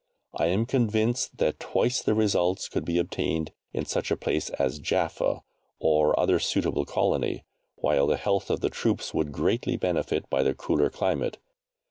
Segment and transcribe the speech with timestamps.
[0.33, 4.79] I am convinced that twice the results could be obtained in such a place as
[4.79, 5.43] Jaffa,
[5.77, 7.43] or other suitable colony,
[7.75, 11.37] while the health of the troops would greatly benefit by the cooler climate.